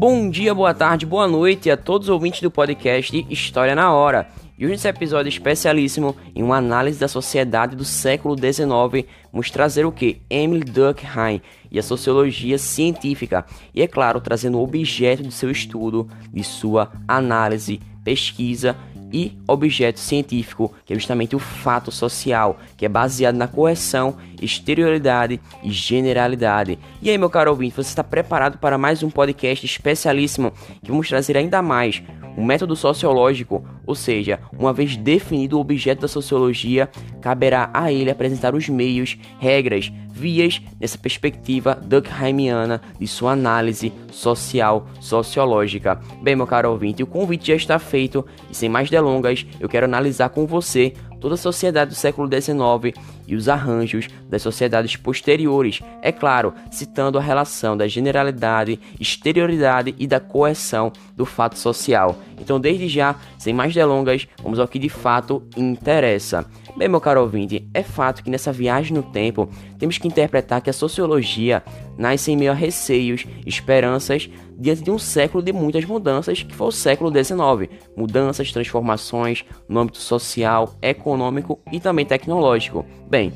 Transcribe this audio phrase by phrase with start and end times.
[0.00, 4.30] Bom dia, boa tarde, boa noite a todos os ouvintes do podcast História na Hora.
[4.58, 9.84] E hoje nesse episódio especialíssimo, em uma análise da sociedade do século XIX, vamos trazer
[9.84, 10.22] o que?
[10.30, 13.44] Emily Durkheim e a sociologia científica.
[13.74, 18.74] E é claro, trazendo o objeto de seu estudo, de sua análise, pesquisa
[19.12, 25.40] e objeto científico, que é justamente o fato social, que é baseado na correção, exterioridade
[25.62, 26.78] e generalidade.
[27.02, 30.52] E aí, meu caro ouvinte, você está preparado para mais um podcast especialíssimo
[30.82, 32.02] que vamos trazer ainda mais
[32.36, 36.88] o método sociológico, ou seja, uma vez definido o objeto da sociologia,
[37.20, 44.86] caberá a ele apresentar os meios, regras, vias nessa perspectiva Durkheimiana de sua análise social
[45.00, 46.00] sociológica.
[46.22, 49.86] Bem, meu caro ouvinte, o convite já está feito e sem mais delongas, eu quero
[49.86, 55.80] analisar com você toda a sociedade do século XIX e os arranjos das sociedades posteriores,
[56.02, 62.18] é claro, citando a relação da generalidade, exterioridade e da coerção do fato social.
[62.40, 66.46] Então, desde já, sem mais delongas, vamos ao que de fato interessa.
[66.76, 70.70] Bem, meu caro ouvinte, é fato que nessa viagem no tempo temos que interpretar que
[70.70, 71.62] a sociologia
[71.98, 76.68] nasce em meio a receios, esperanças, diante de um século de muitas mudanças, que foi
[76.68, 77.70] o século XIX.
[77.96, 82.84] Mudanças, transformações no âmbito social, econômico e também tecnológico.
[83.08, 83.32] Bem,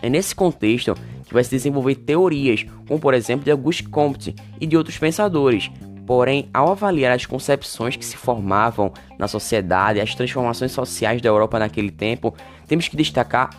[0.00, 4.66] é nesse contexto que vai se desenvolver teorias, como por exemplo de Auguste Comte e
[4.66, 5.70] de outros pensadores,
[6.10, 11.56] Porém, ao avaliar as concepções que se formavam na sociedade, as transformações sociais da Europa
[11.56, 12.34] naquele tempo,
[12.66, 13.50] temos que destacar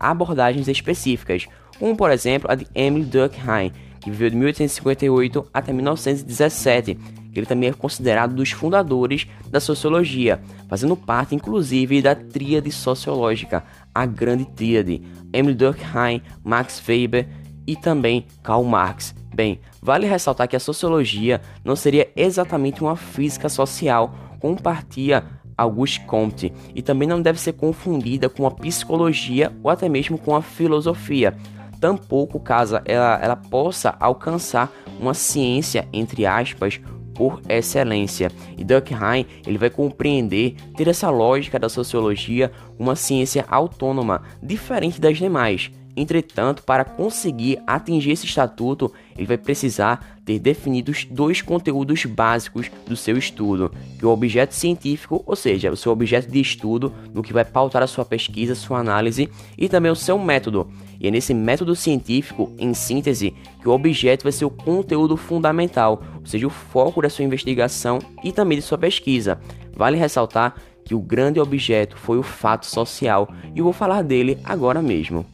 [0.00, 1.46] abordagens específicas,
[1.78, 6.98] como por exemplo a de Emile Durkheim, que viveu de 1858 até 1917.
[7.32, 13.62] Ele também é considerado dos fundadores da sociologia, fazendo parte inclusive da tríade sociológica,
[13.94, 15.00] a grande tríade,
[15.32, 17.28] Emile Durkheim, Max Weber
[17.64, 19.21] e também Karl Marx.
[19.34, 25.24] Bem, vale ressaltar que a sociologia não seria exatamente uma física social, como partia
[25.56, 30.34] Auguste Comte, e também não deve ser confundida com a psicologia ou até mesmo com
[30.34, 31.36] a filosofia.
[31.80, 34.70] Tampouco caso ela, ela possa alcançar
[35.00, 36.80] uma ciência, entre aspas,
[37.14, 38.30] por excelência.
[38.56, 45.18] E Durkheim ele vai compreender, ter essa lógica da sociologia, uma ciência autônoma, diferente das
[45.18, 45.70] demais.
[45.94, 52.96] Entretanto, para conseguir atingir esse estatuto, ele vai precisar ter definidos dois conteúdos básicos do
[52.96, 57.22] seu estudo, que é o objeto científico, ou seja, o seu objeto de estudo, no
[57.22, 60.70] que vai pautar a sua pesquisa, sua análise, e também o seu método.
[60.98, 66.02] E é nesse método científico, em síntese, que o objeto vai ser o conteúdo fundamental,
[66.20, 69.38] ou seja, o foco da sua investigação e também de sua pesquisa.
[69.76, 70.54] Vale ressaltar
[70.84, 75.26] que o grande objeto foi o fato social, e eu vou falar dele agora mesmo.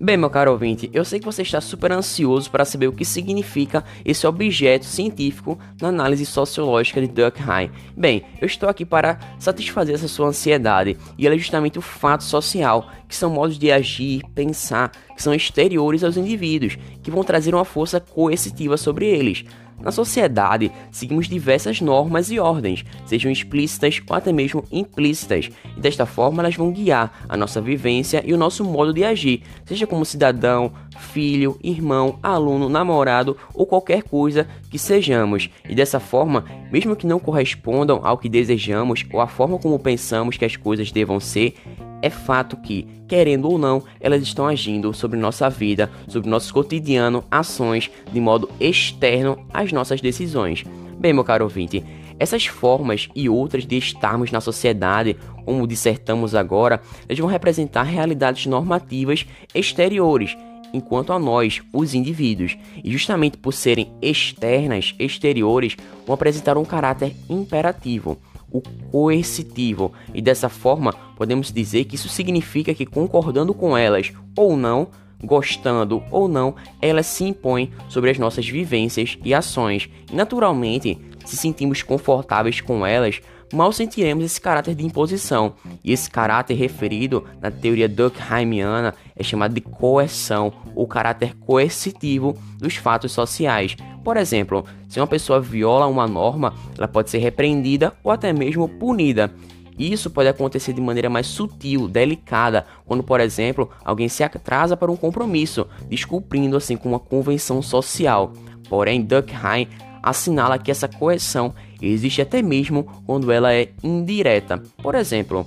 [0.00, 3.04] Bem, meu caro ouvinte, eu sei que você está super ansioso para saber o que
[3.04, 7.68] significa esse objeto científico na análise sociológica de Durkheim.
[7.96, 12.22] Bem, eu estou aqui para satisfazer essa sua ansiedade, e ele é justamente o fato
[12.22, 17.52] social, que são modos de agir, pensar, que são exteriores aos indivíduos, que vão trazer
[17.52, 19.44] uma força coercitiva sobre eles.
[19.80, 26.04] Na sociedade, seguimos diversas normas e ordens, sejam explícitas ou até mesmo implícitas, e desta
[26.04, 30.04] forma elas vão guiar a nossa vivência e o nosso modo de agir, seja como
[30.04, 35.48] cidadão, filho, irmão, aluno, namorado ou qualquer coisa que sejamos.
[35.68, 40.36] E dessa forma, mesmo que não correspondam ao que desejamos ou à forma como pensamos
[40.36, 41.54] que as coisas devam ser,
[42.02, 47.24] é fato que, querendo ou não, elas estão agindo sobre nossa vida, sobre nosso cotidiano,
[47.30, 50.64] ações, de modo externo às nossas decisões.
[50.98, 51.84] Bem, meu caro ouvinte,
[52.18, 58.46] essas formas e outras de estarmos na sociedade, como dissertamos agora, elas vão representar realidades
[58.46, 60.36] normativas exteriores,
[60.72, 65.76] enquanto a nós, os indivíduos, e justamente por serem externas, exteriores,
[66.06, 68.18] vão apresentar um caráter imperativo
[68.50, 74.56] o coercitivo, e dessa forma podemos dizer que isso significa que concordando com elas ou
[74.56, 74.88] não,
[75.22, 79.88] gostando ou não, elas se impõem sobre as nossas vivências e ações.
[80.10, 83.20] E naturalmente, se sentimos confortáveis com elas,
[83.52, 85.54] mal sentiremos esse caráter de imposição.
[85.82, 92.76] E esse caráter referido na teoria Durkheimiana é chamado de coerção, ou caráter coercitivo dos
[92.76, 93.76] fatos sociais.
[94.08, 98.66] Por exemplo, se uma pessoa viola uma norma, ela pode ser repreendida ou até mesmo
[98.66, 99.30] punida.
[99.78, 104.90] Isso pode acontecer de maneira mais sutil, delicada, quando, por exemplo, alguém se atrasa para
[104.90, 108.32] um compromisso, descumprindo assim com uma convenção social.
[108.66, 109.68] Porém, Durkheim
[110.02, 111.52] assinala que essa coerção
[111.82, 114.62] existe até mesmo quando ela é indireta.
[114.82, 115.46] Por exemplo,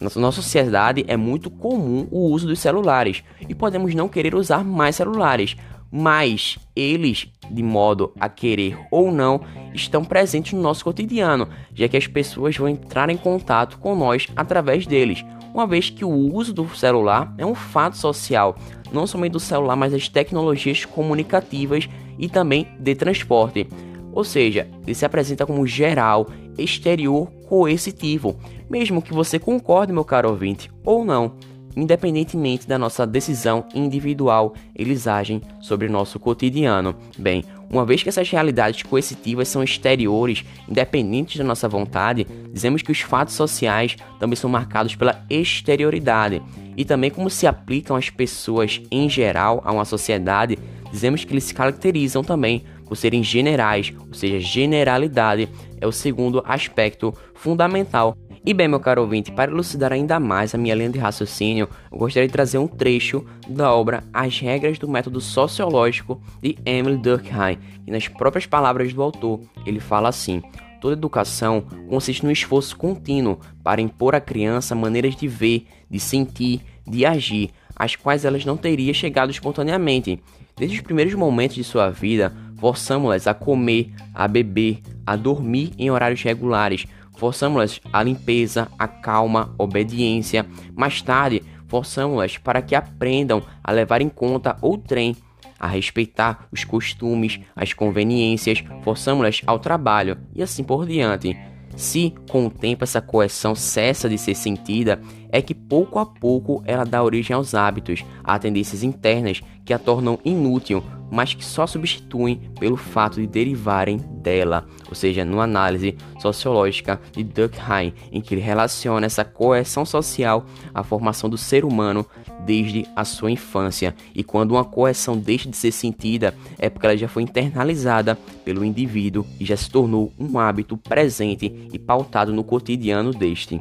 [0.00, 4.64] na nossa sociedade é muito comum o uso dos celulares e podemos não querer usar
[4.64, 5.54] mais celulares.
[5.90, 9.40] Mas eles, de modo a querer ou não,
[9.74, 14.26] estão presentes no nosso cotidiano, já que as pessoas vão entrar em contato com nós
[14.36, 18.56] através deles, uma vez que o uso do celular é um fato social,
[18.92, 21.88] não somente do celular, mas das tecnologias comunicativas
[22.18, 23.68] e também de transporte.
[24.12, 26.28] Ou seja, ele se apresenta como geral,
[26.58, 28.38] exterior, coercitivo,
[28.68, 31.34] mesmo que você concorde, meu caro ouvinte, ou não.
[31.76, 36.94] Independentemente da nossa decisão individual, eles agem sobre nosso cotidiano.
[37.16, 42.90] Bem, uma vez que essas realidades coercitivas são exteriores, independentes da nossa vontade, dizemos que
[42.90, 46.42] os fatos sociais também são marcados pela exterioridade.
[46.76, 50.58] E também como se aplicam às pessoas em geral a uma sociedade,
[50.90, 55.48] dizemos que eles se caracterizam também por serem generais, ou seja, generalidade
[55.80, 60.58] é o segundo aspecto fundamental e bem, meu caro ouvinte, para elucidar ainda mais a
[60.58, 64.88] minha linha de raciocínio, eu gostaria de trazer um trecho da obra As Regras do
[64.88, 70.42] Método Sociológico de Emily Durkheim, e nas próprias palavras do autor, ele fala assim:
[70.80, 76.62] Toda educação consiste no esforço contínuo para impor à criança maneiras de ver, de sentir,
[76.88, 80.18] de agir, às quais elas não teriam chegado espontaneamente.
[80.56, 85.90] Desde os primeiros momentos de sua vida, forçamos-las a comer, a beber, a dormir em
[85.90, 86.86] horários regulares,
[87.20, 90.46] forçamos-las à limpeza, à calma, obediência.
[90.74, 95.14] Mais tarde, forçamos-las para que aprendam a levar em conta o trem,
[95.58, 101.36] a respeitar os costumes, as conveniências, forçamos-las ao trabalho e assim por diante.
[101.80, 105.00] Se com o tempo essa coerção cessa de ser sentida,
[105.30, 109.78] é que pouco a pouco ela dá origem aos hábitos, a tendências internas que a
[109.78, 115.96] tornam inútil, mas que só substituem pelo fato de derivarem dela, ou seja, numa análise
[116.18, 120.44] sociológica de Durkheim, em que ele relaciona essa coerção social
[120.74, 122.04] à formação do ser humano
[122.44, 123.94] desde a sua infância.
[124.14, 128.64] E quando uma coerção deixa de ser sentida, é porque ela já foi internalizada pelo
[128.64, 133.60] indivíduo e já se tornou um hábito presente e pautado no cotidiano deste.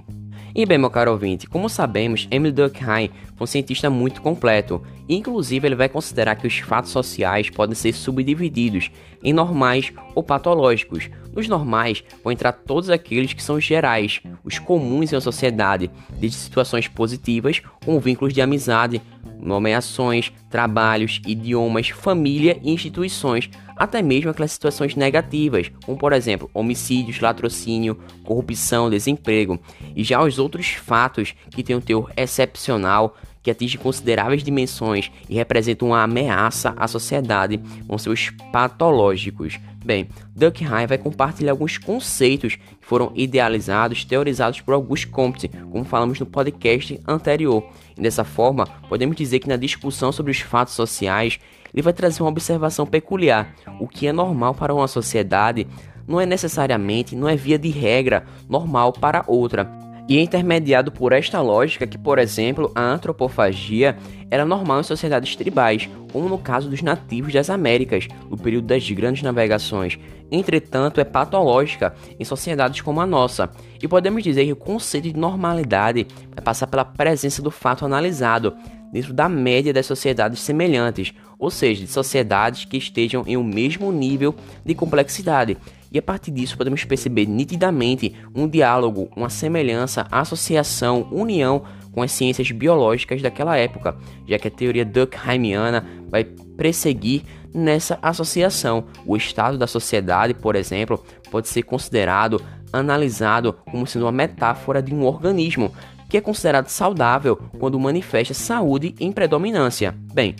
[0.53, 4.81] E bem, meu caro ouvinte, como sabemos, Emile Durkheim foi um cientista muito completo.
[5.07, 8.89] Inclusive, ele vai considerar que os fatos sociais podem ser subdivididos
[9.23, 11.09] em normais ou patológicos.
[11.35, 16.37] Nos normais vão entrar todos aqueles que são gerais, os comuns em uma sociedade, desde
[16.37, 19.01] situações positivas, com vínculos de amizade,
[19.41, 27.21] nomeações, trabalhos, idiomas, família e instituições, até mesmo aquelas situações negativas, como por exemplo homicídios,
[27.21, 29.59] latrocínio, corrupção, desemprego,
[29.95, 35.35] e já os outros fatos que têm um teor excepcional, que atingem consideráveis dimensões e
[35.35, 39.57] representam uma ameaça à sociedade, com seus patológicos.
[39.83, 46.19] Bem, Durkheim vai compartilhar alguns conceitos que foram idealizados, teorizados por Auguste Comte, como falamos
[46.19, 47.63] no podcast anterior.
[47.99, 51.39] Dessa forma, podemos dizer que na discussão sobre os fatos sociais,
[51.73, 53.53] ele vai trazer uma observação peculiar.
[53.79, 55.67] O que é normal para uma sociedade
[56.07, 59.69] não é necessariamente, não é via de regra, normal para outra.
[60.07, 63.95] E é intermediado por esta lógica que, por exemplo, a antropofagia
[64.31, 68.89] era normal em sociedades tribais, como no caso dos nativos das Américas, no período das
[68.89, 69.99] grandes navegações.
[70.31, 73.49] Entretanto, é patológica em sociedades como a nossa.
[73.81, 78.55] E podemos dizer que o conceito de normalidade vai passar pela presença do fato analisado,
[78.91, 83.91] dentro da média das sociedades semelhantes, ou seja, de sociedades que estejam em um mesmo
[83.91, 85.57] nível de complexidade.
[85.91, 92.11] E a partir disso podemos perceber nitidamente um diálogo, uma semelhança, associação, união com as
[92.11, 98.85] ciências biológicas daquela época, já que a teoria Durkheimiana vai perseguir nessa associação.
[99.05, 102.41] O estado da sociedade, por exemplo, pode ser considerado,
[102.71, 105.73] analisado como sendo uma metáfora de um organismo,
[106.09, 109.95] que é considerado saudável quando manifesta saúde em predominância.
[110.13, 110.35] Bem,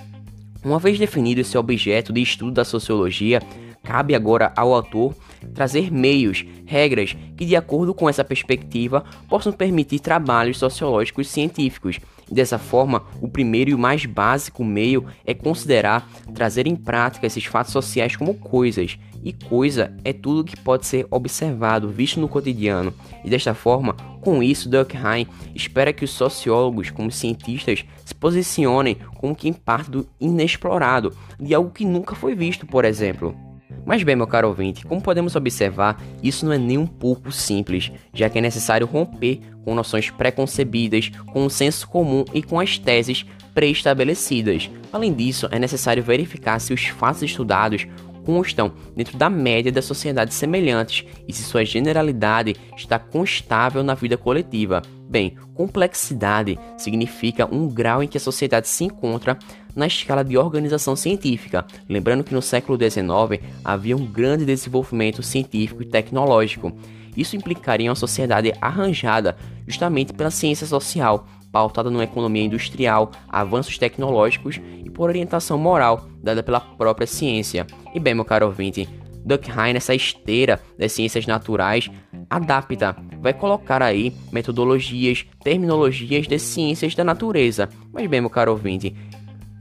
[0.64, 3.42] uma vez definido esse objeto de estudo da sociologia,
[3.84, 5.16] cabe agora ao autor
[5.54, 12.00] trazer meios, regras que, de acordo com essa perspectiva, possam permitir trabalhos sociológicos científicos.
[12.32, 17.46] Dessa forma, o primeiro e o mais básico meio é considerar trazer em prática esses
[17.46, 18.98] fatos sociais como coisas.
[19.24, 22.94] E coisa é tudo que pode ser observado, visto no cotidiano.
[23.26, 29.36] E desta forma, com isso, Durkheim espera que os sociólogos, como cientistas, se posicionem como
[29.36, 33.49] quem parte do inexplorado, de algo que nunca foi visto, por exemplo.
[33.90, 37.92] Mas bem, meu caro ouvinte, como podemos observar, isso não é nem um pouco simples,
[38.14, 42.78] já que é necessário romper com noções preconcebidas, com o senso comum e com as
[42.78, 44.70] teses pré-estabelecidas.
[44.94, 47.88] Além disso, é necessário verificar se os fatos estudados
[48.24, 54.16] constam dentro da média das sociedades semelhantes e se sua generalidade está constável na vida
[54.16, 54.84] coletiva.
[55.10, 59.40] Bem, complexidade significa um grau em que a sociedade se encontra
[59.76, 61.66] na escala de organização científica.
[61.88, 66.72] Lembrando que no século XIX havia um grande desenvolvimento científico e tecnológico.
[67.16, 69.36] Isso implicaria em uma sociedade arranjada
[69.68, 76.44] justamente pela ciência social, pautada numa economia industrial, avanços tecnológicos e por orientação moral dada
[76.44, 77.66] pela própria ciência.
[77.94, 78.88] E bem, meu caro ouvinte,
[79.26, 81.90] Durkheim, nessa esteira das ciências naturais,
[82.30, 87.70] adapta, vai colocar aí metodologias, terminologias de ciências da natureza.
[87.92, 88.96] Mas bem, meu caro ouvinte,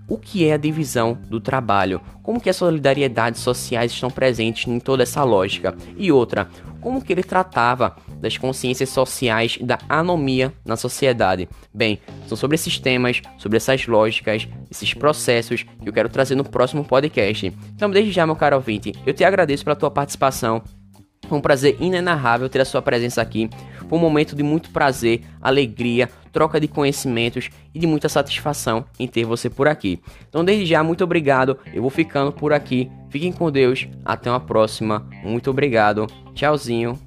[0.09, 2.00] o que é a divisão do trabalho?
[2.23, 5.77] Como que as solidariedades sociais estão presentes em toda essa lógica?
[5.97, 6.49] E outra,
[6.81, 11.49] como que ele tratava das consciências sociais e da anomia na sociedade.
[11.73, 16.45] Bem, são sobre esses temas, sobre essas lógicas, esses processos que eu quero trazer no
[16.45, 17.53] próximo podcast.
[17.75, 20.62] Então, desde já, meu caro ouvinte, eu te agradeço pela tua participação.
[21.28, 23.50] Foi um prazer inenarrável ter a sua presença aqui.
[23.88, 29.06] Foi um momento de muito prazer, alegria, troca de conhecimentos e de muita satisfação em
[29.06, 30.00] ter você por aqui.
[30.28, 31.58] Então, desde já, muito obrigado.
[31.73, 32.90] Eu vou ficando por aqui.
[33.11, 33.88] Fiquem com Deus.
[34.04, 35.06] Até uma próxima.
[35.23, 36.06] Muito obrigado.
[36.35, 36.99] Tchauzinho.